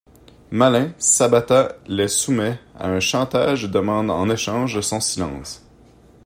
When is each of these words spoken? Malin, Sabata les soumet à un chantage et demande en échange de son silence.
Malin, 0.49 0.95
Sabata 0.97 1.73
les 1.85 2.07
soumet 2.07 2.57
à 2.75 2.89
un 2.89 2.99
chantage 2.99 3.65
et 3.65 3.67
demande 3.67 4.09
en 4.09 4.31
échange 4.31 4.73
de 4.73 4.81
son 4.81 4.99
silence. 4.99 5.63